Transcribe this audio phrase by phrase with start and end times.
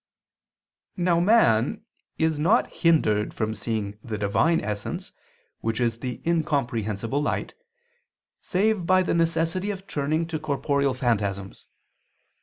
[0.97, 1.85] Now man
[2.17, 5.13] is not hindered from seeing the Divine essence,
[5.59, 7.53] which is the incomprehensible light,
[8.41, 11.67] save by the necessity of turning to corporeal phantasms.